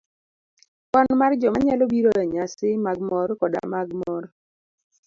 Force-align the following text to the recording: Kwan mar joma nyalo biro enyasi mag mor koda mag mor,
Kwan 0.91 1.07
mar 1.21 1.31
joma 1.41 1.59
nyalo 1.65 1.83
biro 1.91 2.11
enyasi 2.23 2.69
mag 2.85 2.97
mor 3.09 3.29
koda 3.39 3.61
mag 3.73 3.87
mor, 3.99 4.23